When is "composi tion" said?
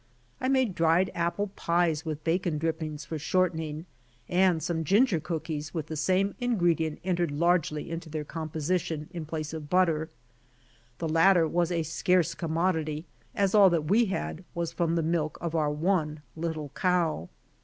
8.25-9.09